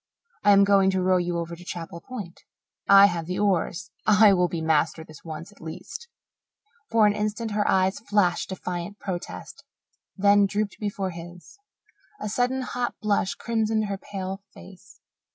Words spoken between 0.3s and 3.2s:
"I am going to row you over to Chapel Point. I